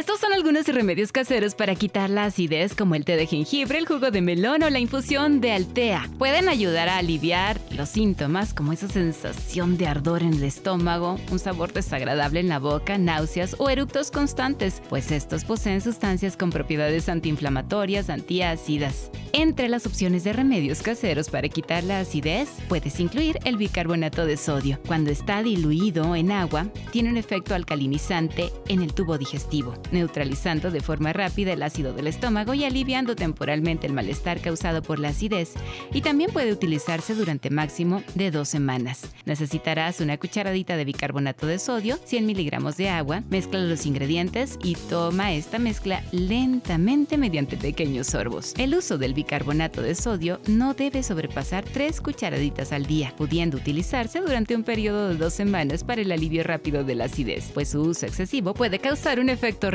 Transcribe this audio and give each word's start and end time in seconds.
Estos 0.00 0.18
son 0.18 0.32
algunos 0.32 0.66
remedios 0.66 1.12
caseros 1.12 1.54
para 1.54 1.74
quitar 1.74 2.08
la 2.08 2.24
acidez 2.24 2.74
como 2.74 2.94
el 2.94 3.04
té 3.04 3.16
de 3.16 3.26
jengibre, 3.26 3.76
el 3.76 3.84
jugo 3.84 4.10
de 4.10 4.22
melón 4.22 4.62
o 4.62 4.70
la 4.70 4.78
infusión 4.78 5.42
de 5.42 5.52
altea. 5.52 6.08
Pueden 6.16 6.48
ayudar 6.48 6.88
a 6.88 6.96
aliviar 6.96 7.60
los 7.76 7.90
síntomas 7.90 8.54
como 8.54 8.72
esa 8.72 8.88
sensación 8.88 9.76
de 9.76 9.86
ardor 9.86 10.22
en 10.22 10.32
el 10.32 10.44
estómago, 10.44 11.18
un 11.30 11.38
sabor 11.38 11.74
desagradable 11.74 12.40
en 12.40 12.48
la 12.48 12.58
boca, 12.58 12.96
náuseas 12.96 13.54
o 13.58 13.68
eructos 13.68 14.10
constantes, 14.10 14.80
pues 14.88 15.12
estos 15.12 15.44
poseen 15.44 15.82
sustancias 15.82 16.34
con 16.34 16.48
propiedades 16.48 17.10
antiinflamatorias, 17.10 18.08
antiácidas. 18.08 19.10
Entre 19.32 19.68
las 19.68 19.84
opciones 19.84 20.24
de 20.24 20.32
remedios 20.32 20.80
caseros 20.80 21.28
para 21.28 21.50
quitar 21.50 21.84
la 21.84 22.00
acidez, 22.00 22.48
puedes 22.70 22.98
incluir 23.00 23.38
el 23.44 23.58
bicarbonato 23.58 24.24
de 24.24 24.38
sodio. 24.38 24.80
Cuando 24.86 25.10
está 25.10 25.42
diluido 25.42 26.16
en 26.16 26.32
agua, 26.32 26.68
tiene 26.90 27.10
un 27.10 27.18
efecto 27.18 27.54
alcalinizante 27.54 28.50
en 28.68 28.80
el 28.80 28.94
tubo 28.94 29.18
digestivo 29.18 29.74
neutralizando 29.92 30.70
de 30.70 30.80
forma 30.80 31.12
rápida 31.12 31.52
el 31.52 31.62
ácido 31.62 31.92
del 31.92 32.06
estómago 32.06 32.54
y 32.54 32.64
aliviando 32.64 33.16
temporalmente 33.16 33.86
el 33.86 33.92
malestar 33.92 34.40
causado 34.40 34.82
por 34.82 34.98
la 34.98 35.08
acidez, 35.08 35.54
y 35.92 36.02
también 36.02 36.30
puede 36.32 36.52
utilizarse 36.52 37.14
durante 37.14 37.50
máximo 37.50 38.02
de 38.14 38.30
dos 38.30 38.48
semanas. 38.48 39.02
Necesitarás 39.24 40.00
una 40.00 40.18
cucharadita 40.18 40.76
de 40.76 40.84
bicarbonato 40.84 41.46
de 41.46 41.58
sodio, 41.58 41.98
100 42.04 42.26
miligramos 42.26 42.76
de 42.76 42.88
agua, 42.88 43.22
mezcla 43.30 43.60
los 43.60 43.86
ingredientes 43.86 44.58
y 44.62 44.74
toma 44.74 45.32
esta 45.32 45.58
mezcla 45.58 46.02
lentamente 46.12 47.18
mediante 47.18 47.56
pequeños 47.56 48.08
sorbos. 48.08 48.54
El 48.58 48.74
uso 48.74 48.98
del 48.98 49.14
bicarbonato 49.14 49.82
de 49.82 49.94
sodio 49.94 50.40
no 50.46 50.74
debe 50.74 51.02
sobrepasar 51.02 51.64
3 51.64 52.00
cucharaditas 52.00 52.72
al 52.72 52.86
día, 52.86 53.14
pudiendo 53.16 53.56
utilizarse 53.56 54.20
durante 54.20 54.54
un 54.54 54.62
periodo 54.62 55.08
de 55.08 55.16
dos 55.16 55.32
semanas 55.32 55.84
para 55.84 56.02
el 56.02 56.12
alivio 56.12 56.42
rápido 56.42 56.84
de 56.84 56.94
la 56.94 57.04
acidez, 57.04 57.50
pues 57.52 57.70
su 57.70 57.82
uso 57.82 58.06
excesivo 58.06 58.54
puede 58.54 58.78
causar 58.78 59.20
un 59.20 59.28
efecto 59.28 59.70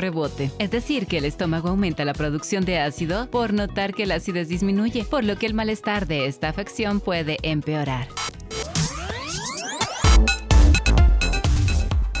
es 0.58 0.70
decir, 0.70 1.06
que 1.06 1.18
el 1.18 1.24
estómago 1.24 1.68
aumenta 1.68 2.04
la 2.04 2.12
producción 2.12 2.64
de 2.64 2.78
ácido 2.78 3.28
por 3.28 3.52
notar 3.52 3.92
que 3.92 4.06
la 4.06 4.16
acidez 4.16 4.48
disminuye, 4.48 5.04
por 5.04 5.24
lo 5.24 5.36
que 5.36 5.46
el 5.46 5.54
malestar 5.54 6.06
de 6.06 6.26
esta 6.26 6.48
afección 6.48 7.00
puede 7.00 7.38
empeorar. 7.42 8.06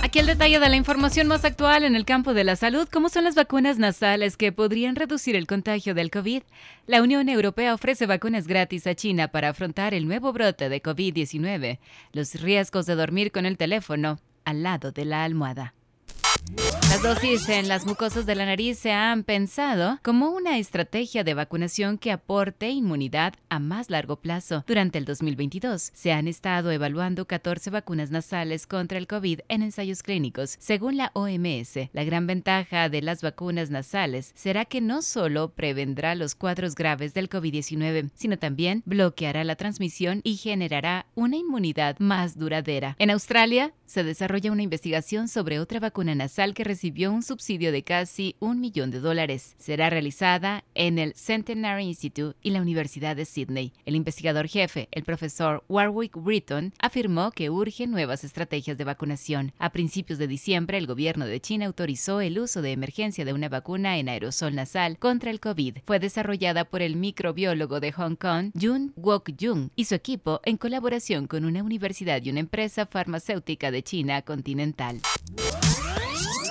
Aquí 0.02 0.18
el 0.18 0.26
detalle 0.26 0.58
de 0.58 0.68
la 0.68 0.76
información 0.76 1.28
más 1.28 1.44
actual 1.44 1.84
en 1.84 1.94
el 1.94 2.04
campo 2.04 2.34
de 2.34 2.42
la 2.42 2.56
salud, 2.56 2.88
como 2.90 3.08
son 3.08 3.24
las 3.24 3.36
vacunas 3.36 3.78
nasales 3.78 4.36
que 4.36 4.50
podrían 4.50 4.96
reducir 4.96 5.36
el 5.36 5.46
contagio 5.46 5.94
del 5.94 6.10
COVID. 6.10 6.42
La 6.86 7.02
Unión 7.02 7.28
Europea 7.28 7.72
ofrece 7.72 8.06
vacunas 8.06 8.48
gratis 8.48 8.86
a 8.86 8.94
China 8.94 9.28
para 9.28 9.50
afrontar 9.50 9.94
el 9.94 10.08
nuevo 10.08 10.32
brote 10.32 10.68
de 10.68 10.82
COVID-19, 10.82 11.78
los 12.12 12.34
riesgos 12.40 12.86
de 12.86 12.96
dormir 12.96 13.30
con 13.30 13.46
el 13.46 13.56
teléfono 13.56 14.18
al 14.44 14.62
lado 14.64 14.90
de 14.90 15.04
la 15.04 15.22
almohada. 15.22 15.74
Las 16.54 17.02
dosis 17.02 17.48
en 17.48 17.68
las 17.68 17.84
mucosas 17.84 18.24
de 18.24 18.36
la 18.36 18.46
nariz 18.46 18.78
se 18.78 18.92
han 18.92 19.24
pensado 19.24 19.98
como 20.02 20.30
una 20.30 20.58
estrategia 20.58 21.24
de 21.24 21.34
vacunación 21.34 21.98
que 21.98 22.12
aporte 22.12 22.70
inmunidad 22.70 23.34
a 23.48 23.58
más 23.58 23.90
largo 23.90 24.16
plazo. 24.16 24.64
Durante 24.66 24.98
el 24.98 25.04
2022 25.04 25.90
se 25.92 26.12
han 26.12 26.28
estado 26.28 26.70
evaluando 26.70 27.26
14 27.26 27.70
vacunas 27.70 28.10
nasales 28.10 28.66
contra 28.66 28.98
el 28.98 29.08
COVID 29.08 29.40
en 29.48 29.62
ensayos 29.62 30.02
clínicos. 30.02 30.56
Según 30.60 30.96
la 30.96 31.10
OMS, 31.14 31.90
la 31.92 32.04
gran 32.04 32.26
ventaja 32.26 32.88
de 32.88 33.02
las 33.02 33.20
vacunas 33.20 33.70
nasales 33.70 34.32
será 34.36 34.64
que 34.64 34.80
no 34.80 35.02
solo 35.02 35.50
prevendrá 35.50 36.14
los 36.14 36.34
cuadros 36.34 36.74
graves 36.74 37.12
del 37.12 37.28
COVID-19, 37.28 38.10
sino 38.14 38.38
también 38.38 38.82
bloqueará 38.86 39.42
la 39.44 39.56
transmisión 39.56 40.20
y 40.22 40.36
generará 40.36 41.06
una 41.14 41.36
inmunidad 41.36 41.98
más 41.98 42.38
duradera. 42.38 42.94
En 42.98 43.10
Australia 43.10 43.72
se 43.86 44.02
desarrolla 44.02 44.52
una 44.52 44.62
investigación 44.62 45.28
sobre 45.28 45.60
otra 45.60 45.80
vacuna 45.80 46.14
nasal 46.14 46.35
que 46.36 46.64
recibió 46.64 47.12
un 47.12 47.22
subsidio 47.22 47.72
de 47.72 47.82
casi 47.82 48.36
un 48.40 48.60
millón 48.60 48.90
de 48.90 49.00
dólares. 49.00 49.54
Será 49.58 49.88
realizada 49.88 50.64
en 50.74 50.98
el 50.98 51.14
Centenary 51.14 51.84
Institute 51.84 52.36
y 52.42 52.50
la 52.50 52.60
Universidad 52.60 53.16
de 53.16 53.24
Sydney. 53.24 53.72
El 53.86 53.96
investigador 53.96 54.46
jefe, 54.46 54.88
el 54.90 55.02
profesor 55.02 55.64
Warwick 55.68 56.14
Britton, 56.14 56.74
afirmó 56.78 57.30
que 57.30 57.48
urgen 57.48 57.90
nuevas 57.90 58.22
estrategias 58.22 58.76
de 58.76 58.84
vacunación. 58.84 59.52
A 59.58 59.70
principios 59.70 60.18
de 60.18 60.26
diciembre, 60.26 60.76
el 60.76 60.86
gobierno 60.86 61.24
de 61.24 61.40
China 61.40 61.66
autorizó 61.66 62.20
el 62.20 62.38
uso 62.38 62.60
de 62.60 62.72
emergencia 62.72 63.24
de 63.24 63.32
una 63.32 63.48
vacuna 63.48 63.96
en 63.96 64.10
aerosol 64.10 64.54
nasal 64.54 64.98
contra 64.98 65.30
el 65.30 65.40
COVID. 65.40 65.78
Fue 65.86 65.98
desarrollada 65.98 66.66
por 66.66 66.82
el 66.82 66.96
microbiólogo 66.96 67.80
de 67.80 67.92
Hong 67.92 68.16
Kong, 68.16 68.50
Jun 68.60 68.92
Wok-jung, 68.96 69.70
y 69.74 69.86
su 69.86 69.94
equipo 69.94 70.42
en 70.44 70.58
colaboración 70.58 71.28
con 71.28 71.46
una 71.46 71.62
universidad 71.62 72.22
y 72.22 72.28
una 72.28 72.40
empresa 72.40 72.84
farmacéutica 72.84 73.70
de 73.70 73.82
China 73.82 74.20
continental. 74.20 75.00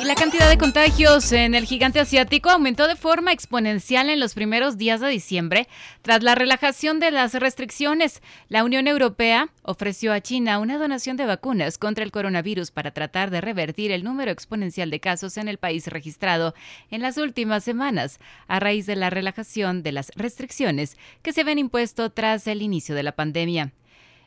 La 0.05 0.13
cantidad 0.13 0.47
de 0.47 0.59
contagios 0.59 1.31
en 1.31 1.55
el 1.55 1.65
gigante 1.65 1.99
asiático 1.99 2.51
aumentó 2.51 2.87
de 2.87 2.95
forma 2.95 3.31
exponencial 3.31 4.11
en 4.11 4.19
los 4.19 4.35
primeros 4.35 4.77
días 4.77 5.01
de 5.01 5.09
diciembre 5.09 5.67
tras 6.03 6.21
la 6.21 6.35
relajación 6.35 6.99
de 6.99 7.09
las 7.09 7.33
restricciones. 7.33 8.21
La 8.47 8.63
Unión 8.63 8.87
Europea 8.87 9.49
ofreció 9.63 10.13
a 10.13 10.21
China 10.21 10.59
una 10.59 10.77
donación 10.77 11.17
de 11.17 11.25
vacunas 11.25 11.79
contra 11.79 12.03
el 12.03 12.11
coronavirus 12.11 12.69
para 12.69 12.91
tratar 12.91 13.31
de 13.31 13.41
revertir 13.41 13.91
el 13.91 14.03
número 14.03 14.29
exponencial 14.29 14.91
de 14.91 14.99
casos 14.99 15.37
en 15.37 15.47
el 15.47 15.57
país 15.57 15.87
registrado 15.87 16.53
en 16.91 17.01
las 17.01 17.17
últimas 17.17 17.63
semanas 17.63 18.19
a 18.47 18.59
raíz 18.59 18.85
de 18.85 18.97
la 18.97 19.09
relajación 19.09 19.81
de 19.81 19.91
las 19.91 20.11
restricciones 20.15 20.97
que 21.23 21.33
se 21.33 21.41
habían 21.41 21.57
impuesto 21.57 22.11
tras 22.11 22.45
el 22.45 22.61
inicio 22.61 22.93
de 22.93 23.01
la 23.01 23.13
pandemia. 23.13 23.73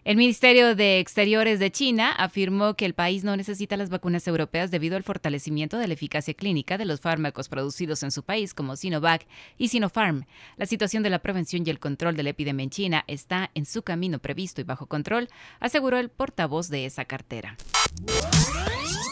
El 0.08 0.16
Ministerio 0.16 0.74
de 0.74 1.00
Exteriores 1.00 1.60
de 1.60 1.70
China 1.70 2.12
afirmó 2.12 2.72
que 2.72 2.86
el 2.86 2.94
país 2.94 3.24
no 3.24 3.36
necesita 3.36 3.76
las 3.76 3.90
vacunas 3.90 4.26
europeas 4.26 4.70
debido 4.70 4.96
al 4.96 5.02
fortalecimiento 5.02 5.76
de 5.76 5.86
la 5.86 5.92
eficacia 5.92 6.32
clínica 6.32 6.78
de 6.78 6.86
los 6.86 7.02
fármacos 7.02 7.50
producidos 7.50 8.02
en 8.02 8.10
su 8.10 8.22
país 8.22 8.54
como 8.54 8.74
Sinovac 8.74 9.26
y 9.58 9.68
Sinopharm. 9.68 10.24
La 10.56 10.64
situación 10.64 11.02
de 11.02 11.10
la 11.10 11.18
prevención 11.18 11.62
y 11.66 11.68
el 11.68 11.78
control 11.78 12.16
de 12.16 12.22
la 12.22 12.30
epidemia 12.30 12.64
en 12.64 12.70
China 12.70 13.04
está 13.06 13.50
en 13.54 13.66
su 13.66 13.82
camino 13.82 14.18
previsto 14.18 14.62
y 14.62 14.64
bajo 14.64 14.86
control, 14.86 15.28
aseguró 15.60 15.98
el 15.98 16.08
portavoz 16.08 16.70
de 16.70 16.86
esa 16.86 17.04
cartera. 17.04 17.58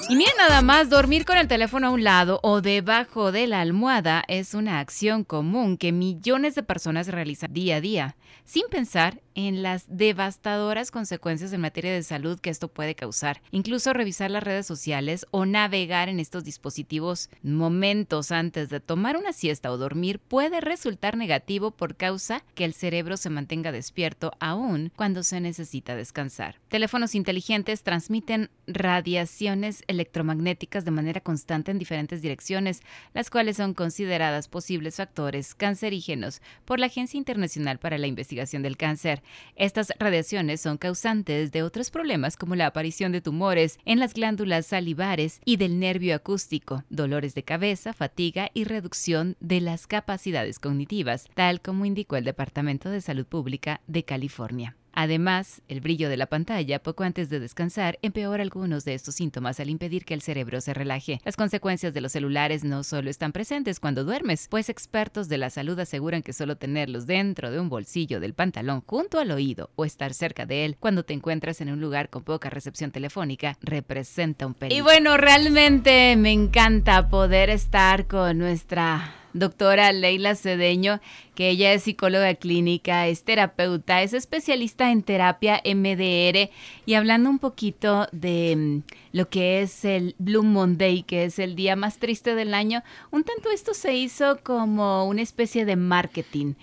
Y 0.09 0.15
miren 0.15 0.37
nada 0.39 0.63
más, 0.63 0.89
dormir 0.89 1.25
con 1.25 1.37
el 1.37 1.49
teléfono 1.49 1.89
a 1.89 1.91
un 1.91 2.05
lado 2.05 2.39
o 2.45 2.61
debajo 2.61 3.33
de 3.33 3.49
la 3.49 3.61
almohada 3.61 4.23
es 4.29 4.55
una 4.55 4.79
acción 4.79 5.25
común 5.25 5.77
que 5.77 5.91
millones 5.91 6.55
de 6.55 6.63
personas 6.63 7.09
realizan 7.09 7.53
día 7.53 7.77
a 7.77 7.81
día, 7.81 8.17
sin 8.45 8.69
pensar 8.69 9.21
en 9.35 9.63
las 9.63 9.85
devastadoras 9.89 10.91
consecuencias 10.91 11.53
en 11.53 11.61
materia 11.61 11.93
de 11.93 12.03
salud 12.03 12.41
que 12.41 12.51
esto 12.51 12.69
puede 12.69 12.95
causar. 12.95 13.43
Incluso 13.51 13.93
revisar 13.93 14.31
las 14.31 14.45
redes 14.45 14.67
sociales 14.67 15.27
o 15.31 15.45
navegar 15.45 16.09
en 16.09 16.21
estos 16.21 16.45
dispositivos 16.45 17.29
momentos 17.43 18.33
antes 18.33 18.71
de 18.71 18.81
tomar 18.81 19.17
una 19.17 19.33
siesta 19.33 19.71
o 19.71 19.77
dormir 19.77 20.21
puede 20.21 20.61
resultar 20.61 21.17
negativo 21.17 21.73
por 21.73 21.97
causa 21.97 22.45
que 22.55 22.65
el 22.65 22.73
cerebro 22.73 23.17
se 23.17 23.29
mantenga 23.29 23.73
despierto 23.73 24.33
aún 24.41 24.93
cuando 24.97 25.23
se 25.23 25.41
necesita 25.41 25.97
descansar. 25.97 26.61
Teléfonos 26.69 27.15
inteligentes 27.15 27.83
transmiten 27.83 28.51
radiaciones 28.67 29.83
electromagnéticas 29.97 30.85
de 30.85 30.91
manera 30.91 31.21
constante 31.21 31.71
en 31.71 31.79
diferentes 31.79 32.23
direcciones, 32.23 32.83
las 33.13 33.31
cuales 33.31 33.57
son 33.57 33.75
consideradas 33.75 34.49
posibles 34.49 34.97
factores 34.97 35.55
cancerígenos 35.55 36.41
por 36.65 36.79
la 36.79 36.87
Agencia 36.87 37.19
Internacional 37.19 37.79
para 37.79 37.99
la 37.99 38.07
Investigación 38.07 38.63
del 38.63 38.77
Cáncer. 38.77 39.23
Estas 39.57 39.93
radiaciones 39.99 40.61
son 40.61 40.79
causantes 40.79 41.53
de 41.53 41.63
otros 41.63 41.91
problemas 41.91 42.37
como 42.37 42.55
la 42.55 42.67
aparición 42.67 43.13
de 43.13 43.21
tumores 43.21 43.79
en 43.85 43.99
las 43.99 44.15
glándulas 44.15 44.67
salivares 44.67 45.41
y 45.45 45.57
del 45.57 45.79
nervio 45.79 46.15
acústico, 46.15 46.85
dolores 46.91 47.35
de 47.35 47.43
cabeza, 47.43 47.93
fatiga 47.93 48.51
y 48.55 48.65
reducción 48.65 49.37
de 49.41 49.61
las 49.61 49.87
capacidades 49.87 50.59
cognitivas, 50.59 51.29
tal 51.35 51.61
como 51.61 51.85
indicó 51.85 52.17
el 52.17 52.25
Departamento 52.25 52.91
de 52.91 53.01
Salud 53.01 53.27
Pública 53.27 53.81
de 53.87 54.05
California. 54.05 54.77
Además, 54.99 55.61
el 55.69 55.83
brillo 55.83 56.09
de 56.09 56.17
la 56.17 56.25
pantalla 56.25 56.83
poco 56.83 57.05
antes 57.05 57.29
de 57.29 57.39
descansar 57.39 57.99
empeora 58.01 58.43
algunos 58.43 58.87
de 58.87 58.95
estos 58.95 59.17
síntomas 59.17 59.61
al 59.61 59.69
impedir 59.69 60.07
que 60.07 60.15
el 60.15 60.23
cerebro 60.23 60.63
se 60.63 60.73
relaje. 60.73 61.21
Las 61.23 61.37
consecuencias 61.37 61.93
de 61.93 62.01
los 62.01 62.13
celulares 62.13 62.65
no 62.65 62.83
solo 62.83 63.11
están 63.11 63.33
presentes 63.33 63.79
cuando 63.79 64.05
duermes, 64.05 64.49
pues 64.49 64.71
expertos 64.71 65.29
de 65.29 65.37
la 65.37 65.51
salud 65.51 65.79
aseguran 65.79 66.23
que 66.23 66.33
solo 66.33 66.57
tenerlos 66.57 67.07
dentro 67.07 67.51
de 67.51 67.61
un 67.61 67.69
bolsillo 67.69 68.21
del 68.21 68.33
pantalón 68.33 68.83
junto 68.87 69.21
al 69.21 69.33
oído 69.33 69.69
o 69.77 69.85
estar 69.85 70.15
cerca 70.15 70.47
de 70.47 70.65
él 70.65 70.79
cuando 70.81 71.05
te 71.05 71.13
encuentras 71.13 71.61
en 71.61 71.69
un 71.69 71.81
lugar 71.83 72.09
con 72.09 72.25
poca 72.25 72.49
recepción 72.49 72.91
telefónica 72.91 73.59
representa 73.61 74.47
un 74.47 74.55
peligro. 74.55 74.79
Y 74.79 74.81
bueno, 74.81 75.19
realmente 75.19 76.17
me 76.17 76.33
encanta 76.33 77.11
poder 77.11 77.51
estar 77.51 78.07
con 78.07 78.39
nuestra 78.39 79.13
doctora 79.39 79.93
Leila 79.93 80.35
Cedeño, 80.35 81.01
que 81.35 81.51
ella 81.51 81.73
es 81.73 81.83
psicóloga 81.83 82.35
clínica, 82.35 83.07
es 83.07 83.23
terapeuta, 83.23 84.03
es 84.03 84.13
especialista 84.13 84.91
en 84.91 85.03
terapia 85.03 85.61
MDR 85.65 86.51
y 86.87 86.95
hablando 86.95 87.31
un 87.31 87.39
poquito 87.39 88.09
de 88.13 88.57
mm, 88.57 88.83
lo 89.13 89.29
que 89.29 89.63
es 89.63 89.85
el 89.85 90.15
Blue 90.19 90.43
Monday, 90.43 91.03
que 91.03 91.25
es 91.25 91.39
el 91.39 91.55
día 91.57 91.77
más 91.77 91.99
triste 91.99 92.35
del 92.35 92.55
año, 92.55 92.83
un 93.11 93.25
tanto 93.25 93.51
esto 93.51 93.75
se 93.75 93.95
hizo 93.95 94.39
como 94.43 95.07
una 95.07 95.23
especie 95.23 95.65
de 95.65 95.77
marketing. 95.77 96.55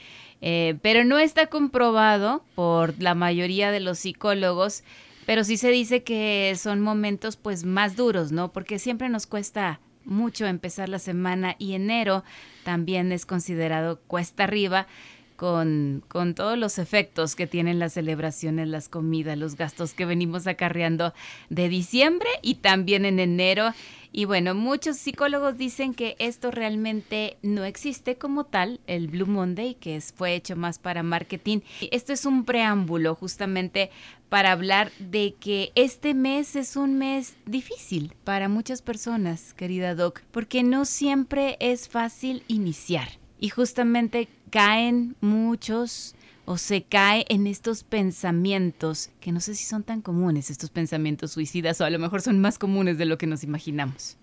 Eh, 0.46 0.76
pero 0.82 1.06
no 1.06 1.20
está 1.20 1.48
comprobado 1.48 2.44
por 2.54 3.02
la 3.02 3.16
mayoría 3.16 3.72
de 3.72 3.80
los 3.80 4.00
psicólogos, 4.00 4.84
pero 5.26 5.46
sí 5.46 5.56
se 5.56 5.70
dice 5.70 6.04
que 6.04 6.54
son 6.58 6.82
momentos 6.82 7.38
pues 7.38 7.64
más 7.64 7.96
duros, 7.96 8.34
¿no? 8.34 8.52
Porque 8.52 8.78
siempre 8.78 9.08
nos 9.08 9.26
cuesta 9.26 9.80
mucho 10.06 10.46
empezar 10.46 10.90
la 10.90 11.00
semana 11.00 11.56
y 11.60 11.74
enero 11.74 12.24
también 12.64 13.12
es 13.12 13.26
considerado 13.26 14.00
cuesta 14.02 14.44
arriba 14.44 14.88
con, 15.36 16.04
con, 16.08 16.36
todos 16.36 16.58
los 16.58 16.80
efectos 16.80 17.36
que 17.36 17.48
tienen 17.48 17.80
las 17.80 17.94
celebraciones, 17.94 18.68
las 18.68 18.90
comidas, 18.90 19.38
los 19.38 19.56
gastos 19.56 19.94
que 19.94 20.06
venimos 20.06 20.48
acarreando 20.48 21.14
de 21.50 21.70
diciembre 21.70 22.30
y 22.42 22.56
también 22.56 23.06
en 23.06 23.20
enero. 23.20 23.74
Y 24.16 24.26
bueno, 24.26 24.54
muchos 24.54 24.98
psicólogos 24.98 25.58
dicen 25.58 25.96
que 25.96 26.16
esto 26.20 26.52
realmente 26.52 27.38
no 27.42 27.64
existe 27.64 28.16
como 28.16 28.44
tal, 28.44 28.80
el 28.86 29.08
Blue 29.08 29.26
Monday, 29.26 29.74
que 29.74 30.00
fue 30.02 30.36
hecho 30.36 30.56
más 30.56 30.78
para 30.78 31.02
marketing. 31.02 31.62
Esto 31.90 32.14
es 32.14 32.28
un 32.28 32.46
preámbulo 32.46 33.16
justamente 33.16 33.90
para 34.30 34.52
hablar 34.52 34.92
de 35.00 35.34
que 35.40 35.72
este 35.74 36.14
mes 36.14 36.56
es 36.56 36.76
un 36.76 37.00
mes 37.00 37.36
difícil 37.48 38.14
para 38.24 38.50
muchas 38.50 38.84
personas, 38.84 39.56
querida 39.56 39.96
Doc, 39.96 40.22
porque 40.32 40.62
no 40.62 40.86
siempre 40.86 41.58
es 41.60 41.90
fácil 41.90 42.44
iniciar. 42.48 43.23
Y 43.44 43.50
justamente 43.50 44.30
caen 44.52 45.18
muchos 45.20 46.16
o 46.46 46.58
se 46.58 46.84
cae 46.84 47.26
en 47.28 47.46
estos 47.46 47.84
pensamientos, 47.84 49.10
que 49.20 49.34
no 49.34 49.42
sé 49.42 49.54
si 49.54 49.66
son 49.66 49.84
tan 49.84 50.02
comunes, 50.02 50.50
estos 50.50 50.70
pensamientos 50.70 51.32
suicidas, 51.32 51.82
o 51.82 51.84
a 51.84 51.90
lo 51.90 52.00
mejor 52.00 52.22
son 52.22 52.40
más 52.40 52.58
comunes 52.58 52.98
de 52.98 53.04
lo 53.04 53.18
que 53.18 53.28
nos 53.28 53.44
imaginamos. 53.44 54.16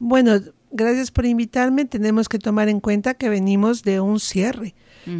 Bueno, 0.00 0.40
gracias 0.72 1.12
por 1.12 1.26
invitarme. 1.26 1.84
Tenemos 1.84 2.28
que 2.28 2.40
tomar 2.40 2.68
en 2.68 2.80
cuenta 2.80 3.14
que 3.14 3.28
venimos 3.28 3.84
de 3.84 4.00
un 4.00 4.18
cierre, 4.18 4.74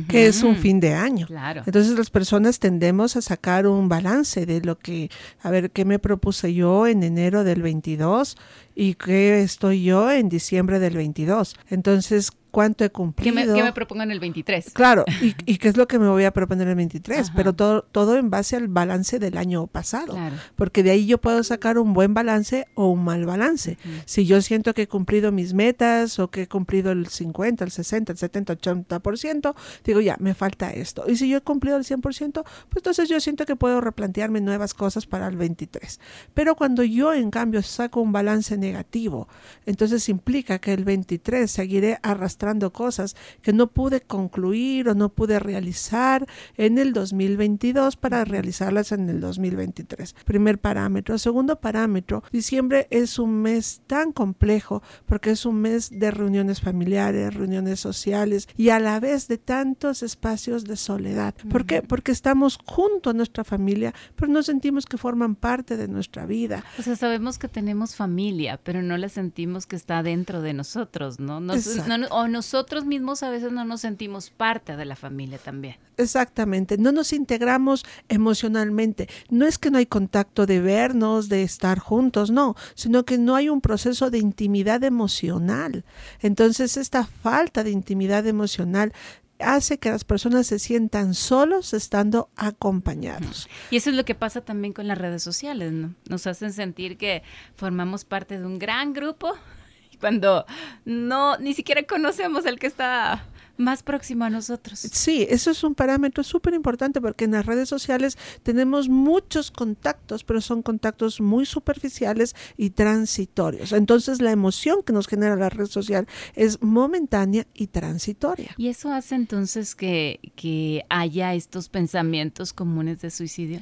que 0.08 0.26
es 0.26 0.42
un 0.42 0.56
fin 0.56 0.80
de 0.80 0.94
año. 0.94 1.26
Claro. 1.26 1.62
Entonces 1.66 1.96
las 1.96 2.10
personas 2.10 2.58
tendemos 2.58 3.16
a 3.16 3.22
sacar 3.22 3.66
un 3.66 3.88
balance 3.88 4.46
de 4.46 4.60
lo 4.60 4.78
que, 4.78 5.10
a 5.42 5.50
ver, 5.50 5.70
qué 5.70 5.84
me 5.84 5.98
propuse 5.98 6.54
yo 6.54 6.86
en 6.86 7.02
enero 7.02 7.44
del 7.44 7.62
22 7.62 8.36
y 8.74 8.94
qué 8.94 9.42
estoy 9.42 9.84
yo 9.84 10.10
en 10.10 10.28
diciembre 10.28 10.78
del 10.78 10.94
22. 10.94 11.56
Entonces, 11.68 12.30
cuánto 12.50 12.84
he 12.84 12.90
cumplido. 12.90 13.54
¿Qué 13.54 13.62
me, 13.62 13.72
propongo 13.72 14.02
en 14.02 14.10
el 14.10 14.20
23? 14.20 14.70
Claro, 14.72 15.04
y, 15.20 15.56
qué 15.58 15.68
es 15.68 15.76
lo 15.76 15.86
que 15.88 15.98
me 15.98 16.08
voy 16.08 16.24
a 16.24 16.32
proponer 16.32 16.66
en 16.66 16.70
el 16.70 16.76
23, 16.76 17.32
pero 17.34 17.54
todo, 17.54 17.82
todo 17.82 18.16
en 18.16 18.30
base 18.30 18.56
al 18.56 18.68
balance 18.68 19.18
del 19.18 19.36
año 19.36 19.66
pasado, 19.66 20.16
porque 20.56 20.82
de 20.82 20.90
ahí 20.90 21.06
yo 21.06 21.18
puedo 21.18 21.42
sacar 21.42 21.78
un 21.78 21.92
buen 21.92 22.14
balance 22.14 22.66
o 22.74 22.88
un 22.88 23.04
mal 23.04 23.24
balance. 23.24 23.78
Si 24.04 24.26
yo 24.26 24.40
siento 24.42 24.74
que 24.74 24.82
he 24.82 24.88
cumplido 24.88 25.32
mis 25.32 25.54
metas 25.54 26.18
o 26.18 26.30
que 26.30 26.42
he 26.42 26.48
cumplido 26.48 26.92
el 26.92 27.06
50, 27.06 27.64
el 27.64 27.70
60, 27.70 28.12
el 28.12 28.18
70, 28.18 28.58
80%, 28.58 29.54
digo 29.84 30.00
ya, 30.00 30.16
me 30.18 30.34
falta 30.34 30.70
esto. 30.70 31.04
Y 31.08 31.16
si 31.16 31.28
yo 31.28 31.38
he 31.38 31.40
cumplido 31.40 31.76
el 31.76 31.84
100%, 31.84 32.00
pues 32.00 32.76
entonces 32.76 33.08
yo 33.08 33.20
siento 33.20 33.46
que 33.46 33.56
puedo 33.56 33.80
replantearme 33.80 34.40
nuevas 34.40 34.74
cosas 34.74 35.06
para 35.06 35.28
el 35.28 35.36
23. 35.36 36.00
Pero 36.34 36.56
cuando 36.56 36.82
yo 36.82 37.12
en 37.12 37.30
cambio 37.30 37.62
saco 37.62 38.00
un 38.00 38.12
balance 38.12 38.56
negativo, 38.56 39.28
entonces 39.66 40.08
implica 40.08 40.58
que 40.58 40.72
el 40.72 40.84
23 40.84 41.50
seguiré 41.50 41.98
arrastrando 42.02 42.72
cosas 42.72 43.16
que 43.42 43.52
no 43.52 43.68
pude 43.68 44.00
concluir 44.00 44.88
o 44.88 44.94
no 44.94 45.10
pude 45.10 45.38
realizar 45.38 46.26
en 46.56 46.78
el 46.78 46.92
2022 46.92 47.96
para 47.96 48.24
realizarlas 48.24 48.92
en 48.92 49.08
el 49.08 49.20
2023. 49.20 50.14
Primer 50.24 50.58
parámetro. 50.58 51.18
Segundo 51.18 51.60
parámetro, 51.60 52.22
diciembre 52.32 52.86
es 52.90 53.18
un 53.18 53.42
mes 53.42 53.82
tan 53.86 54.12
complejo 54.12 54.82
porque 55.06 55.30
es 55.30 55.46
un 55.46 55.60
mes 55.60 55.90
de 55.90 56.10
reuniones 56.10 56.60
familiares, 56.60 57.34
reuniones 57.34 57.80
sociales 57.80 58.48
y 58.56 58.70
a 58.70 58.80
la 58.80 59.00
vez 59.00 59.28
de 59.28 59.38
tantos 59.60 60.02
espacios 60.02 60.64
de 60.64 60.74
soledad. 60.74 61.34
¿Por 61.50 61.66
qué? 61.66 61.82
Porque 61.82 62.12
estamos 62.12 62.58
junto 62.64 63.10
a 63.10 63.12
nuestra 63.12 63.44
familia, 63.44 63.92
pero 64.16 64.32
no 64.32 64.42
sentimos 64.42 64.86
que 64.86 64.96
forman 64.96 65.34
parte 65.34 65.76
de 65.76 65.86
nuestra 65.86 66.24
vida. 66.24 66.64
O 66.78 66.82
sea, 66.82 66.96
sabemos 66.96 67.36
que 67.36 67.46
tenemos 67.46 67.94
familia, 67.94 68.58
pero 68.64 68.80
no 68.80 68.96
la 68.96 69.10
sentimos 69.10 69.66
que 69.66 69.76
está 69.76 70.02
dentro 70.02 70.40
de 70.40 70.54
nosotros, 70.54 71.20
¿no? 71.20 71.40
no, 71.40 71.52
no 71.86 72.28
nosotros 72.28 72.86
mismos 72.86 73.22
a 73.22 73.28
veces 73.28 73.52
no 73.52 73.66
nos 73.66 73.82
sentimos 73.82 74.30
parte 74.30 74.78
de 74.78 74.86
la 74.86 74.96
familia 74.96 75.36
también. 75.36 75.76
Exactamente, 75.98 76.78
no 76.78 76.90
nos 76.90 77.12
integramos 77.12 77.84
emocionalmente. 78.08 79.10
No 79.28 79.46
es 79.46 79.58
que 79.58 79.70
no 79.70 79.76
hay 79.76 79.84
contacto 79.84 80.46
de 80.46 80.60
vernos, 80.60 81.28
de 81.28 81.42
estar 81.42 81.78
juntos, 81.78 82.30
no, 82.30 82.56
sino 82.74 83.04
que 83.04 83.18
no 83.18 83.36
hay 83.36 83.50
un 83.50 83.60
proceso 83.60 84.08
de 84.08 84.16
intimidad 84.16 84.82
emocional. 84.84 85.84
Entonces, 86.20 86.78
esta 86.78 87.04
falta 87.04 87.62
de 87.62 87.72
intimidad 87.72 88.26
emocional 88.26 88.94
hace 89.42 89.78
que 89.78 89.90
las 89.90 90.04
personas 90.04 90.46
se 90.46 90.58
sientan 90.58 91.14
solos 91.14 91.74
estando 91.74 92.30
acompañados. 92.36 93.48
Y 93.70 93.76
eso 93.76 93.90
es 93.90 93.96
lo 93.96 94.04
que 94.04 94.14
pasa 94.14 94.40
también 94.42 94.72
con 94.72 94.86
las 94.86 94.98
redes 94.98 95.22
sociales, 95.22 95.72
¿no? 95.72 95.94
Nos 96.08 96.26
hacen 96.26 96.52
sentir 96.52 96.96
que 96.96 97.22
formamos 97.56 98.04
parte 98.04 98.38
de 98.38 98.46
un 98.46 98.58
gran 98.58 98.92
grupo 98.92 99.34
cuando 100.00 100.46
no 100.84 101.36
ni 101.38 101.54
siquiera 101.54 101.82
conocemos 101.84 102.46
al 102.46 102.58
que 102.58 102.66
está 102.66 103.24
más 103.60 103.82
próximo 103.82 104.24
a 104.24 104.30
nosotros. 104.30 104.78
Sí, 104.78 105.26
eso 105.28 105.50
es 105.50 105.62
un 105.62 105.74
parámetro 105.74 106.24
súper 106.24 106.54
importante 106.54 107.00
porque 107.00 107.24
en 107.24 107.32
las 107.32 107.46
redes 107.46 107.68
sociales 107.68 108.18
tenemos 108.42 108.88
muchos 108.88 109.50
contactos, 109.50 110.24
pero 110.24 110.40
son 110.40 110.62
contactos 110.62 111.20
muy 111.20 111.46
superficiales 111.46 112.34
y 112.56 112.70
transitorios. 112.70 113.72
Entonces 113.72 114.20
la 114.20 114.32
emoción 114.32 114.82
que 114.82 114.92
nos 114.92 115.06
genera 115.06 115.36
la 115.36 115.50
red 115.50 115.66
social 115.66 116.06
es 116.34 116.62
momentánea 116.62 117.46
y 117.54 117.68
transitoria. 117.68 118.54
¿Y 118.56 118.68
eso 118.68 118.92
hace 118.92 119.14
entonces 119.14 119.74
que, 119.74 120.20
que 120.36 120.84
haya 120.88 121.34
estos 121.34 121.68
pensamientos 121.68 122.52
comunes 122.52 123.00
de 123.00 123.10
suicidio? 123.10 123.60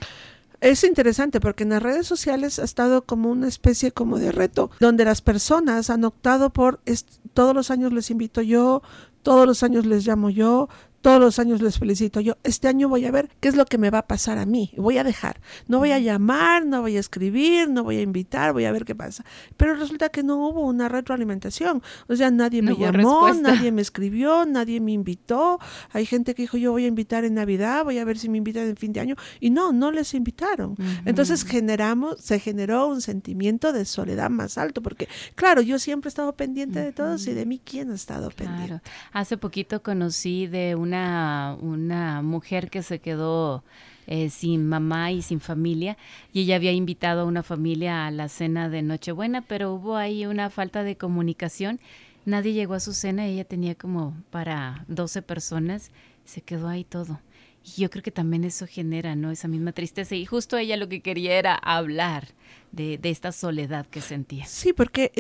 Es 0.61 0.83
interesante 0.83 1.39
porque 1.39 1.63
en 1.63 1.69
las 1.69 1.83
redes 1.83 2.07
sociales 2.07 2.59
ha 2.59 2.65
estado 2.65 3.05
como 3.05 3.31
una 3.31 3.47
especie 3.47 3.93
como 3.93 4.19
de 4.19 4.33
reto 4.33 4.73
donde 4.81 5.05
las 5.05 5.23
personas 5.23 5.89
han 5.89 6.05
optado 6.05 6.51
por 6.51 6.81
todos 7.33 7.55
los 7.55 7.71
años 7.71 7.93
les 7.93 8.11
invito 8.11 8.43
yo, 8.43 8.83
todos 9.23 9.47
los 9.47 9.63
años 9.63 9.87
les 9.87 10.07
llamo 10.07 10.31
yo, 10.31 10.69
todos 11.01 11.21
los 11.21 11.39
años 11.39 11.63
les 11.63 11.79
felicito. 11.79 12.21
Yo 12.21 12.37
este 12.43 12.69
año 12.69 12.89
voy 12.89 13.05
a 13.05 13.11
ver 13.11 13.31
qué 13.41 13.49
es 13.49 13.57
lo 13.57 13.65
que 13.65 13.79
me 13.79 13.91
va 13.91 13.99
a 13.99 14.07
pasar 14.07 14.39
a 14.39 14.47
mí. 14.47 14.73
Voy 14.77 14.99
a 14.99 15.05
dejar. 15.05 15.41
No 15.67 15.79
voy 15.79 15.93
a 15.93 15.99
llamar, 15.99 16.67
no 16.67 16.81
voy 16.81 16.97
a 16.97 17.01
escribir, 17.01 17.69
no 17.69 17.85
voy 17.85 17.99
a 17.99 18.03
invitar, 18.03 18.53
voy 18.53 18.65
a 18.65 18.73
ver 18.73 18.85
qué 18.85 18.95
pasa. 18.95 19.25
Pero 19.57 19.75
resulta 19.75 20.09
que 20.09 20.23
no 20.23 20.37
hubo 20.49 20.63
una 20.63 20.89
retroalimentación. 20.89 21.83
O 22.09 22.17
sea, 22.17 22.31
nadie 22.31 22.63
me 22.63 22.77
llamó, 22.77 23.33
nadie 23.33 23.73
me 23.73 23.83
escribió, 23.83 24.45
nadie 24.47 24.81
me 24.81 24.93
invitó. 24.93 25.59
Hay 25.93 26.07
gente 26.07 26.35
que 26.35 26.43
dijo, 26.43 26.57
yo 26.57 26.73
voy 26.73 26.85
a 26.85 26.89
invitar 26.89 27.25
en 27.25 27.35
Navidad, 27.35 27.85
voy 27.85 27.99
a 27.99 28.05
ver 28.05 28.19
si 28.19 28.29
me 28.29 28.39
invitan 28.39 28.65
en 28.69 28.77
fin 28.77 28.93
de 28.93 29.01
año. 29.01 29.17
Y 29.41 29.51
no, 29.51 29.73
no 29.73 29.93
les 29.93 30.15
invitaron. 30.15 30.75
Entonces 31.05 31.45
generamos, 31.45 32.21
se 32.21 32.41
generó 32.41 32.89
un 32.89 33.01
sentimiento 33.01 33.73
de 33.73 33.85
soledad 33.85 34.31
más 34.31 34.59
alto. 34.59 34.83
Porque, 34.83 35.09
claro, 35.35 35.63
yo 35.63 35.79
siempre 35.79 36.09
he 36.09 36.11
estado 36.11 36.35
pendiente 36.35 36.81
de 36.81 36.93
todos 36.93 37.27
y 37.27 37.35
de 37.35 37.47
mí, 37.47 37.61
¿quién 37.65 37.91
ha 37.91 37.95
estado 37.95 38.31
pendiente? 38.31 38.81
Hace 39.13 39.37
poquito 39.37 39.83
conocí 39.83 40.47
de 40.47 40.75
un 40.75 40.88
una, 40.93 42.21
mujer 42.23 42.71
que 42.71 42.83
se 42.83 42.99
quedó 42.99 43.65
eh, 44.07 44.31
sin 44.31 44.67
mamá 44.67 45.13
y 45.13 45.23
sin 45.23 45.41
familia 45.41 45.97
y 46.33 46.43
ella 46.43 46.57
había 46.57 46.73
invitado 46.73 47.23
a 47.23 47.25
una 47.25 47.43
familia 47.43 48.07
a 48.07 48.11
la 48.11 48.29
cena 48.29 48.69
de 48.69 48.83
Nochebuena, 48.83 49.43
pero 49.43 49.73
hubo 49.75 49.97
ahí 49.97 50.27
una 50.27 50.51
falta 50.51 50.83
de 50.83 50.97
comunicación. 50.97 51.81
Nadie 52.25 52.53
llegó 52.53 52.75
a 52.75 52.81
su 52.81 52.93
cena, 52.93 53.27
ella 53.27 53.45
tenía 53.45 53.75
como 53.75 54.15
para 54.31 54.85
12 54.89 55.23
personas, 55.23 55.91
se 56.25 56.41
quedó 56.41 56.69
ahí 56.69 56.85
todo. 56.85 57.21
Y 57.65 57.83
yo 57.83 57.91
creo 57.91 58.03
que 58.03 58.11
también 58.11 58.45
eso 58.45 58.67
genera, 58.67 59.17
¿no? 59.17 59.31
Esa 59.31 59.49
misma 59.49 59.73
tristeza. 59.73 60.15
Y 60.15 60.25
justo 60.25 60.57
ella 60.57 60.77
lo 60.77 60.89
que 60.89 61.01
quería 61.01 61.39
era 61.39 61.55
hablar 61.55 62.29
de, 62.73 62.99
esta 63.03 63.33
soledad 63.33 63.87
que 63.87 64.01
sentía. 64.01 64.47
Sí, 64.47 64.73
porque 64.73 65.13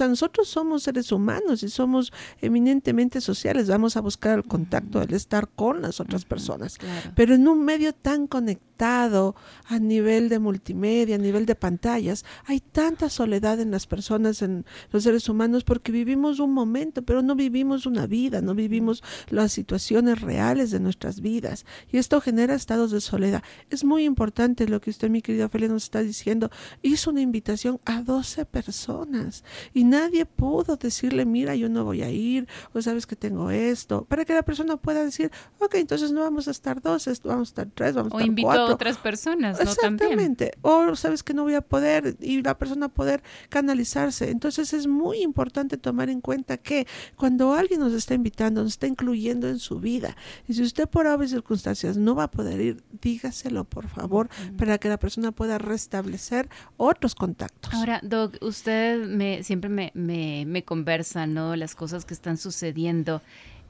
nosotros 0.00 0.48
somos 0.48 0.84
seres 0.84 1.12
humanos 1.12 1.62
y 1.62 1.68
somos 1.68 2.12
eminentemente 2.40 3.20
sociales. 3.20 3.68
Vamos 3.68 3.96
a 3.96 4.00
buscar 4.00 4.38
el 4.38 4.44
contacto, 4.44 5.02
el 5.02 5.12
estar 5.12 5.48
con 5.48 5.82
las 5.82 6.00
otras 6.00 6.24
personas. 6.24 6.78
Pero 7.14 7.34
en 7.34 7.46
un 7.46 7.64
medio 7.64 7.92
tan 7.92 8.26
conectado 8.26 9.34
a 9.66 9.78
nivel 9.78 10.28
de 10.28 10.38
multimedia, 10.38 11.16
a 11.16 11.18
nivel 11.18 11.46
de 11.46 11.54
pantallas, 11.54 12.24
hay 12.44 12.60
tanta 12.60 13.10
soledad 13.10 13.60
en 13.60 13.70
las 13.70 13.86
personas, 13.86 14.40
en 14.42 14.64
los 14.92 15.02
seres 15.02 15.28
humanos, 15.28 15.64
porque 15.64 15.92
vivimos 15.92 16.38
un 16.38 16.52
momento, 16.52 17.02
pero 17.02 17.22
no 17.22 17.34
vivimos 17.34 17.86
una 17.86 18.06
vida, 18.06 18.40
no 18.40 18.54
vivimos 18.54 19.02
las 19.30 19.52
situaciones 19.52 20.20
reales 20.20 20.70
de 20.70 20.80
nuestras 20.80 21.20
vidas. 21.20 21.66
Y 21.90 21.98
esto 21.98 22.20
genera 22.20 22.54
estados 22.54 22.90
de 22.90 23.00
soledad. 23.00 23.42
Es 23.70 23.84
muy 23.84 24.04
importante 24.04 24.68
lo 24.68 24.80
que 24.80 24.90
usted, 24.90 25.10
mi 25.10 25.22
querida 25.22 25.46
Ophelia, 25.46 25.68
nos 25.68 25.84
está 25.84 26.02
diciendo 26.02 26.50
hizo 26.82 27.10
una 27.10 27.20
invitación 27.20 27.80
a 27.84 28.02
12 28.02 28.44
personas 28.44 29.44
y 29.74 29.84
nadie 29.84 30.26
pudo 30.26 30.76
decirle, 30.76 31.24
mira, 31.24 31.54
yo 31.54 31.68
no 31.68 31.84
voy 31.84 32.02
a 32.02 32.10
ir, 32.10 32.48
o 32.72 32.82
sabes 32.82 33.06
que 33.06 33.16
tengo 33.16 33.50
esto, 33.50 34.04
para 34.04 34.24
que 34.24 34.34
la 34.34 34.42
persona 34.42 34.76
pueda 34.76 35.04
decir, 35.04 35.30
ok, 35.58 35.74
entonces 35.76 36.12
no 36.12 36.20
vamos 36.20 36.48
a 36.48 36.50
estar 36.50 36.80
12, 36.80 37.14
vamos 37.24 37.48
a 37.48 37.50
estar 37.50 37.68
3, 37.74 37.94
vamos 37.94 38.12
a 38.12 38.16
estar 38.18 38.20
4. 38.20 38.24
O 38.24 38.26
invitó 38.26 38.50
a 38.50 38.74
otras 38.74 38.98
personas, 38.98 39.58
¿no? 39.58 39.70
Exactamente. 39.70 40.52
O 40.62 40.94
sabes 40.96 41.22
que 41.22 41.34
no 41.34 41.42
voy 41.42 41.54
a 41.54 41.60
poder 41.60 42.16
y 42.20 42.42
la 42.42 42.56
persona 42.56 42.88
poder 42.88 43.22
canalizarse. 43.48 44.30
Entonces 44.30 44.72
es 44.72 44.86
muy 44.86 45.22
importante 45.22 45.76
tomar 45.76 46.10
en 46.10 46.20
cuenta 46.20 46.56
que 46.56 46.86
cuando 47.16 47.54
alguien 47.54 47.80
nos 47.80 47.92
está 47.92 48.14
invitando, 48.14 48.62
nos 48.62 48.72
está 48.72 48.86
incluyendo 48.86 49.48
en 49.48 49.58
su 49.58 49.80
vida, 49.80 50.16
y 50.46 50.54
si 50.54 50.62
usted 50.62 50.88
por 50.88 51.06
obvias 51.06 51.30
circunstancias 51.30 51.96
no 51.96 52.14
va 52.14 52.24
a 52.24 52.30
poder 52.30 52.60
ir, 52.60 52.82
dígaselo 53.00 53.64
por 53.64 53.88
favor, 53.88 54.28
para 54.56 54.78
que 54.78 54.88
la 54.88 54.98
persona 54.98 55.32
pueda 55.32 55.58
restablecer 55.58 56.47
otros 56.76 57.14
contactos. 57.14 57.72
Ahora, 57.74 58.00
Doc, 58.02 58.36
usted 58.40 59.06
me, 59.06 59.42
siempre 59.42 59.70
me, 59.70 59.92
me, 59.94 60.64
conversa, 60.64 61.26
¿no? 61.26 61.56
Las 61.56 61.74
cosas 61.74 62.04
que 62.04 62.14
están 62.14 62.36
sucediendo 62.36 63.22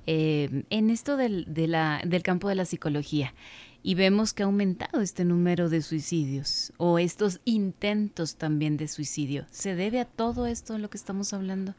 eh, 0.06 0.64
en 0.70 0.90
esto 0.90 1.16
del, 1.16 1.44
del 1.49 2.23
campo 2.23 2.49
de 2.49 2.54
la 2.54 2.64
psicología 2.64 3.35
y 3.82 3.94
vemos 3.94 4.32
que 4.32 4.42
ha 4.42 4.47
aumentado 4.47 5.00
este 5.00 5.25
número 5.25 5.68
de 5.68 5.82
suicidios 5.82 6.73
o 6.76 6.99
estos 6.99 7.40
intentos 7.44 8.37
también 8.37 8.76
de 8.76 8.88
suicidio. 8.88 9.47
¿Se 9.50 9.75
debe 9.75 10.00
a 10.00 10.04
todo 10.04 10.47
esto 10.47 10.73
de 10.73 10.80
lo 10.80 10.90
que 10.90 10.97
estamos 10.97 11.32
hablando? 11.32 11.75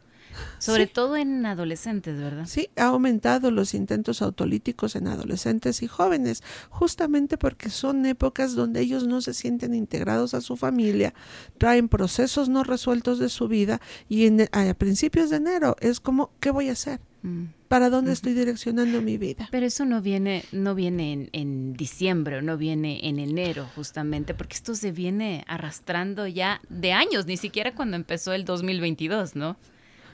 Sobre 0.58 0.88
todo 0.88 1.18
en 1.18 1.46
adolescentes, 1.46 2.20
¿verdad? 2.20 2.46
Sí, 2.46 2.70
ha 2.76 2.86
aumentado 2.86 3.52
los 3.52 3.74
intentos 3.74 4.22
autolíticos 4.22 4.96
en 4.96 5.08
adolescentes 5.08 5.82
y 5.82 5.88
jóvenes, 5.88 6.44
justamente 6.70 7.38
porque 7.38 7.70
son 7.70 8.06
épocas 8.06 8.56
donde 8.56 8.82
ellos 8.82 9.08
no 9.08 9.22
se 9.22 9.34
sienten 9.34 9.74
integrados 9.74 10.34
a 10.34 10.42
su 10.42 10.58
familia, 10.58 11.14
traen 11.58 11.90
procesos 11.90 12.50
no 12.50 12.64
resueltos 12.64 13.20
de 13.20 13.30
su 13.30 13.48
vida 13.48 13.80
y 14.08 14.26
en, 14.26 14.50
a 14.52 14.74
principios 14.74 15.30
de 15.30 15.38
enero 15.38 15.76
es 15.80 16.00
como, 16.00 16.32
¿qué 16.40 16.52
voy 16.52 16.70
a 16.70 16.74
hacer? 16.74 17.00
Mm. 17.22 17.46
¿Para 17.68 17.90
dónde 17.90 18.14
estoy 18.14 18.34
direccionando 18.34 19.02
mi 19.02 19.18
vida? 19.18 19.48
Pero 19.52 19.66
eso 19.66 19.86
no 19.86 20.02
viene, 20.02 20.44
no 20.52 20.74
viene 20.74 21.14
en, 21.14 21.30
en, 21.34 21.74
diciembre, 21.74 22.42
no 22.42 22.58
viene 22.58 23.08
en 23.08 23.20
enero, 23.20 23.68
justamente, 23.76 24.34
porque 24.34 24.56
esto 24.56 24.74
se 24.74 24.92
viene 24.92 25.44
arrastrando 25.48 26.26
ya 26.26 26.62
de 26.70 26.94
años, 26.94 27.28
ni 27.28 27.38
siquiera 27.38 27.76
cuando 27.76 27.96
empezó 27.96 28.34
el 28.34 28.46
2022, 28.46 29.36
¿no? 29.36 29.58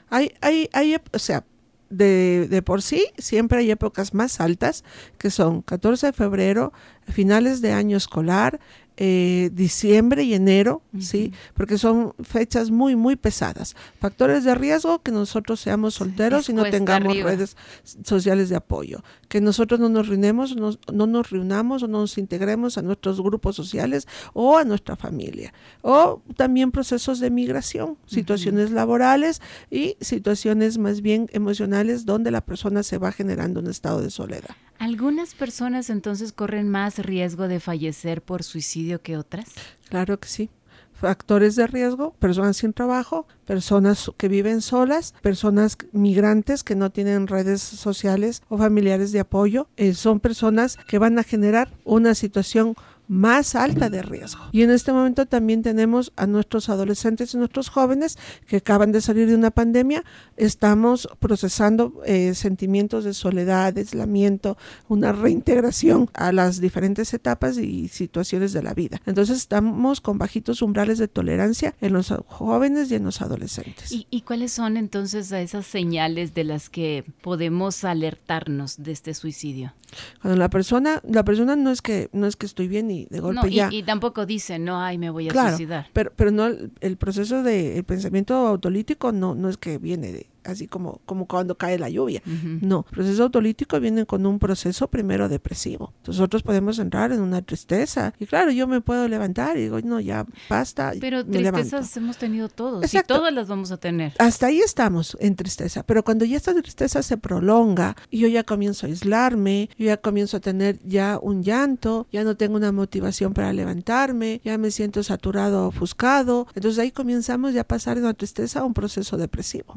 Hay, 0.08 0.32
hay, 0.40 0.68
hay, 0.72 0.96
o 1.12 1.18
sea, 1.18 1.44
de, 1.90 2.48
de, 2.48 2.62
por 2.62 2.82
sí 2.82 3.06
siempre 3.16 3.58
hay 3.58 3.70
épocas 3.70 4.14
más 4.14 4.40
altas, 4.40 4.84
que 5.18 5.30
son 5.30 5.62
14 5.62 6.06
de 6.06 6.12
febrero, 6.12 6.72
finales 7.06 7.60
de 7.60 7.72
año 7.72 7.96
escolar, 7.96 8.60
eh, 8.98 9.50
diciembre 9.52 10.22
y 10.22 10.32
enero, 10.32 10.80
¿sí? 10.98 11.32
Porque 11.52 11.76
son 11.76 12.14
fechas 12.22 12.70
muy, 12.70 12.96
muy 12.96 13.14
pesadas. 13.16 13.76
Factores 14.00 14.42
de 14.44 14.54
riesgo, 14.54 15.02
que 15.02 15.12
nosotros 15.12 15.60
seamos 15.60 15.94
solteros 15.94 16.48
y 16.48 16.54
no 16.54 16.64
tengamos 16.64 17.14
redes 17.20 17.58
sociales 18.04 18.48
de 18.48 18.56
apoyo. 18.56 19.02
Que 19.28 19.42
nosotros 19.42 19.80
no 19.80 19.90
nos 19.90 20.08
reunemos, 20.08 20.56
no, 20.56 21.06
nos 21.06 21.30
reunamos 21.30 21.82
o 21.82 21.88
no 21.88 22.00
nos 22.00 22.16
integremos 22.16 22.78
a 22.78 22.82
nuestros 22.82 23.20
grupos 23.20 23.54
sociales 23.54 24.08
o 24.32 24.56
a 24.56 24.64
nuestra 24.64 24.96
familia. 24.96 25.52
O 25.82 26.22
también 26.34 26.70
procesos 26.70 27.20
de 27.20 27.28
migración, 27.30 27.98
situaciones 28.06 28.70
laborales 28.70 29.42
y 29.70 29.96
situaciones 30.00 30.78
más 30.78 31.02
bien 31.02 31.28
emocionales 31.34 32.06
donde 32.06 32.30
la 32.30 32.40
persona 32.40 32.82
se 32.82 32.96
va 32.96 33.12
generando 33.12 33.60
un 33.60 33.66
estado 33.66 34.00
de 34.00 34.08
soledad. 34.08 34.56
¿Algunas 34.78 35.34
personas 35.34 35.88
entonces 35.88 36.32
corren 36.32 36.68
más 36.68 36.98
riesgo 36.98 37.48
de 37.48 37.60
fallecer 37.60 38.20
por 38.20 38.42
suicidio 38.42 38.85
que 39.02 39.16
otras? 39.16 39.46
Claro 39.88 40.18
que 40.18 40.28
sí. 40.28 40.50
Factores 40.92 41.56
de 41.56 41.66
riesgo, 41.66 42.14
personas 42.14 42.56
sin 42.56 42.72
trabajo, 42.72 43.26
personas 43.44 44.10
que 44.16 44.28
viven 44.28 44.62
solas, 44.62 45.12
personas 45.20 45.76
migrantes 45.92 46.64
que 46.64 46.74
no 46.74 46.88
tienen 46.88 47.26
redes 47.26 47.60
sociales 47.60 48.42
o 48.48 48.56
familiares 48.56 49.12
de 49.12 49.20
apoyo, 49.20 49.68
eh, 49.76 49.92
son 49.92 50.20
personas 50.20 50.78
que 50.88 50.98
van 50.98 51.18
a 51.18 51.22
generar 51.22 51.68
una 51.84 52.14
situación 52.14 52.76
más 53.08 53.54
alta 53.54 53.90
de 53.90 54.02
riesgo. 54.02 54.44
Y 54.52 54.62
en 54.62 54.70
este 54.70 54.92
momento 54.92 55.26
también 55.26 55.62
tenemos 55.62 56.12
a 56.16 56.26
nuestros 56.26 56.68
adolescentes 56.68 57.34
y 57.34 57.38
nuestros 57.38 57.68
jóvenes 57.68 58.18
que 58.46 58.56
acaban 58.56 58.92
de 58.92 59.00
salir 59.00 59.28
de 59.28 59.34
una 59.34 59.50
pandemia. 59.50 60.04
Estamos 60.36 61.08
procesando 61.18 62.02
eh, 62.04 62.34
sentimientos 62.34 63.04
de 63.04 63.14
soledad, 63.14 63.76
aislamiento, 63.76 64.56
una 64.88 65.12
reintegración 65.12 66.10
a 66.14 66.32
las 66.32 66.60
diferentes 66.60 67.12
etapas 67.14 67.58
y 67.58 67.88
situaciones 67.88 68.52
de 68.52 68.62
la 68.62 68.74
vida. 68.74 69.00
Entonces 69.06 69.38
estamos 69.38 70.00
con 70.00 70.18
bajitos 70.18 70.62
umbrales 70.62 70.98
de 70.98 71.08
tolerancia 71.08 71.74
en 71.80 71.92
los 71.92 72.12
jóvenes 72.26 72.90
y 72.90 72.96
en 72.96 73.04
los 73.04 73.20
adolescentes. 73.22 73.92
¿Y, 73.92 74.06
y 74.10 74.22
cuáles 74.22 74.52
son 74.52 74.76
entonces 74.76 75.30
esas 75.32 75.66
señales 75.66 76.34
de 76.34 76.44
las 76.44 76.68
que 76.68 77.04
podemos 77.22 77.84
alertarnos 77.84 78.82
de 78.82 78.92
este 78.92 79.14
suicidio? 79.14 79.72
Cuando 80.20 80.38
la 80.38 80.50
persona, 80.50 81.00
la 81.08 81.24
persona 81.24 81.56
no 81.56 81.70
es 81.70 81.82
que 81.82 82.08
no 82.12 82.26
es 82.26 82.36
que 82.36 82.46
estoy 82.46 82.68
bien 82.68 82.90
y 82.90 82.95
de 83.04 83.20
golpe 83.20 83.50
ya. 83.50 83.68
Y, 83.70 83.82
tampoco 83.82 84.26
dice, 84.26 84.58
no, 84.58 84.80
ay, 84.80 84.98
me 84.98 85.10
voy 85.10 85.28
a 85.28 85.32
suicidar. 85.32 85.88
Pero, 85.92 86.12
pero 86.16 86.30
no, 86.30 86.48
el 86.80 86.96
proceso 86.96 87.42
de 87.42 87.76
el 87.76 87.84
pensamiento 87.84 88.34
autolítico 88.34 89.12
no, 89.12 89.34
no 89.34 89.48
es 89.48 89.58
que 89.58 89.78
viene 89.78 90.12
de, 90.12 90.26
así 90.46 90.66
como, 90.66 91.00
como 91.04 91.26
cuando 91.26 91.56
cae 91.56 91.78
la 91.78 91.88
lluvia. 91.88 92.22
No, 92.24 92.84
el 92.88 92.94
proceso 92.94 93.24
autolítico 93.24 93.78
viene 93.80 94.06
con 94.06 94.26
un 94.26 94.38
proceso 94.38 94.88
primero 94.88 95.28
depresivo. 95.28 95.92
Nosotros 96.06 96.42
podemos 96.42 96.78
entrar 96.78 97.12
en 97.12 97.20
una 97.20 97.42
tristeza 97.42 98.14
y 98.18 98.26
claro, 98.26 98.50
yo 98.50 98.66
me 98.66 98.80
puedo 98.80 99.08
levantar 99.08 99.56
y 99.56 99.62
digo, 99.62 99.80
no, 99.80 100.00
ya 100.00 100.26
basta. 100.48 100.92
Pero 101.00 101.24
tristezas 101.24 101.96
hemos 101.96 102.16
tenido 102.16 102.48
todos 102.48 102.92
y 102.92 103.02
todas 103.02 103.32
las 103.32 103.48
vamos 103.48 103.70
a 103.70 103.76
tener. 103.76 104.12
Hasta 104.18 104.46
ahí 104.46 104.60
estamos 104.60 105.16
en 105.20 105.36
tristeza, 105.36 105.82
pero 105.82 106.04
cuando 106.04 106.24
ya 106.24 106.36
esta 106.36 106.54
tristeza 106.54 107.02
se 107.02 107.16
prolonga 107.16 107.96
y 108.10 108.18
yo 108.18 108.28
ya 108.28 108.44
comienzo 108.44 108.86
a 108.86 108.88
aislarme, 108.88 109.70
yo 109.78 109.86
ya 109.86 109.96
comienzo 109.96 110.36
a 110.36 110.40
tener 110.40 110.78
ya 110.84 111.18
un 111.20 111.42
llanto, 111.42 112.06
ya 112.12 112.24
no 112.24 112.36
tengo 112.36 112.56
una 112.56 112.72
motivación 112.72 113.32
para 113.32 113.52
levantarme, 113.52 114.40
ya 114.44 114.58
me 114.58 114.70
siento 114.70 115.02
saturado, 115.02 115.68
ofuscado, 115.68 116.46
entonces 116.54 116.78
ahí 116.78 116.90
comenzamos 116.90 117.54
ya 117.54 117.62
a 117.62 117.64
pasar 117.64 117.96
de 117.96 118.02
una 118.02 118.14
tristeza 118.14 118.60
a 118.60 118.64
un 118.64 118.74
proceso 118.74 119.16
depresivo. 119.16 119.74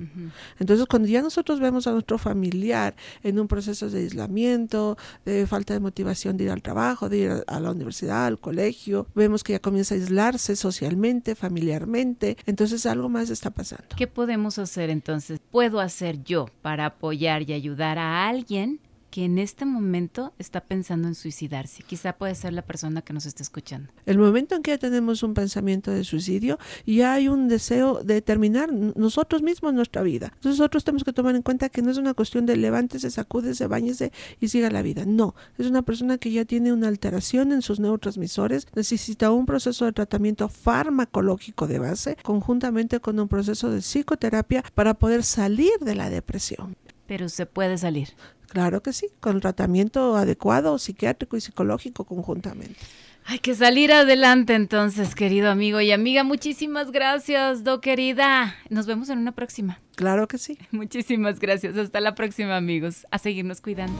Entonces, 0.59 0.85
cuando 0.87 1.07
ya 1.07 1.21
nosotros 1.21 1.59
vemos 1.59 1.87
a 1.87 1.91
nuestro 1.91 2.17
familiar 2.17 2.95
en 3.23 3.39
un 3.39 3.47
proceso 3.47 3.89
de 3.89 3.99
aislamiento, 3.99 4.97
de 5.25 5.47
falta 5.47 5.73
de 5.73 5.79
motivación 5.79 6.37
de 6.37 6.45
ir 6.45 6.51
al 6.51 6.61
trabajo, 6.61 7.09
de 7.09 7.17
ir 7.17 7.31
a 7.47 7.59
la 7.59 7.71
universidad, 7.71 8.25
al 8.25 8.39
colegio, 8.39 9.07
vemos 9.15 9.43
que 9.43 9.53
ya 9.53 9.59
comienza 9.59 9.95
a 9.95 9.97
aislarse 9.97 10.55
socialmente, 10.55 11.35
familiarmente, 11.35 12.37
entonces 12.45 12.85
algo 12.85 13.09
más 13.09 13.29
está 13.29 13.49
pasando. 13.49 13.95
¿Qué 13.95 14.07
podemos 14.07 14.59
hacer 14.59 14.89
entonces? 14.89 15.39
¿Puedo 15.51 15.79
hacer 15.79 16.23
yo 16.23 16.47
para 16.61 16.85
apoyar 16.85 17.49
y 17.49 17.53
ayudar 17.53 17.97
a 17.97 18.27
alguien 18.27 18.79
que 19.09 19.25
en 19.25 19.37
este 19.37 19.65
momento 19.65 20.33
está 20.37 20.61
pensando 20.61 21.07
en 21.07 21.15
suicidarse. 21.15 21.83
Quizá 21.83 22.13
puede 22.13 22.35
ser 22.35 22.53
la 22.53 22.61
persona 22.61 23.01
que 23.01 23.13
nos 23.13 23.25
está 23.25 23.43
escuchando. 23.43 23.91
El 24.05 24.17
momento 24.17 24.55
en 24.55 24.61
que 24.61 24.71
ya 24.71 24.77
tenemos 24.77 25.23
un 25.23 25.33
pensamiento 25.33 25.91
de 25.91 26.03
suicidio, 26.03 26.59
ya 26.85 27.13
hay 27.13 27.27
un 27.27 27.47
deseo 27.47 28.03
de 28.03 28.21
terminar 28.21 28.71
nosotros 28.71 29.41
mismos 29.41 29.73
nuestra 29.73 30.01
vida. 30.01 30.31
Entonces 30.35 30.59
nosotros 30.59 30.83
tenemos 30.83 31.03
que 31.03 31.13
tomar 31.13 31.35
en 31.35 31.41
cuenta 31.41 31.69
que 31.69 31.81
no 31.81 31.91
es 31.91 31.97
una 31.97 32.13
cuestión 32.13 32.45
de 32.45 32.57
levántese, 32.57 33.09
sacúdese, 33.09 33.67
bañese 33.67 34.11
y 34.39 34.49
siga 34.49 34.69
la 34.69 34.81
vida. 34.81 35.05
No, 35.05 35.35
es 35.57 35.67
una 35.67 35.81
persona 35.81 36.17
que 36.17 36.31
ya 36.31 36.45
tiene 36.45 36.73
una 36.73 36.87
alteración 36.87 37.51
en 37.51 37.61
sus 37.61 37.79
neurotransmisores, 37.79 38.67
necesita 38.75 39.31
un 39.31 39.45
proceso 39.45 39.85
de 39.85 39.93
tratamiento 39.93 40.49
farmacológico 40.49 41.67
de 41.67 41.79
base 41.79 42.17
conjuntamente 42.23 42.99
con 42.99 43.19
un 43.19 43.27
proceso 43.27 43.71
de 43.71 43.79
psicoterapia 43.81 44.63
para 44.75 44.93
poder 44.93 45.23
salir 45.23 45.71
de 45.81 45.95
la 45.95 46.09
depresión. 46.09 46.75
Pero 47.07 47.29
se 47.29 47.45
puede 47.45 47.77
salir. 47.77 48.09
Claro 48.49 48.81
que 48.81 48.93
sí, 48.93 49.07
con 49.19 49.39
tratamiento 49.39 50.15
adecuado, 50.15 50.77
psiquiátrico 50.79 51.37
y 51.37 51.41
psicológico 51.41 52.05
conjuntamente. 52.05 52.79
Hay 53.25 53.37
que 53.37 53.53
salir 53.53 53.91
adelante 53.91 54.55
entonces, 54.55 55.13
querido 55.13 55.51
amigo 55.51 55.79
y 55.81 55.91
amiga. 55.91 56.23
Muchísimas 56.23 56.91
gracias, 56.91 57.63
do 57.63 57.79
querida. 57.79 58.55
Nos 58.69 58.87
vemos 58.87 59.09
en 59.09 59.19
una 59.19 59.33
próxima. 59.33 59.79
Claro 59.95 60.27
que 60.27 60.39
sí. 60.39 60.57
Muchísimas 60.71 61.39
gracias. 61.39 61.77
Hasta 61.77 61.99
la 61.99 62.15
próxima, 62.15 62.57
amigos. 62.57 63.05
A 63.11 63.19
seguirnos 63.19 63.61
cuidando. 63.61 63.93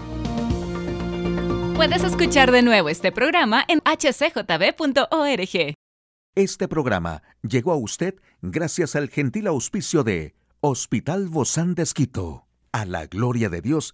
Puedes 1.75 2.03
escuchar 2.03 2.51
de 2.51 2.63
nuevo 2.63 2.89
este 2.89 3.11
programa 3.11 3.63
en 3.67 3.81
hcjb.org. 3.81 5.75
Este 6.35 6.67
programa 6.67 7.21
llegó 7.43 7.71
a 7.71 7.77
usted 7.77 8.15
gracias 8.41 8.95
al 8.95 9.09
gentil 9.09 9.45
auspicio 9.47 10.03
de 10.03 10.33
Hospital 10.61 11.27
Bozán 11.27 11.75
de 11.75 11.83
Esquito. 11.83 12.47
A 12.71 12.85
la 12.85 13.05
gloria 13.05 13.49
de 13.49 13.61
Dios 13.61 13.93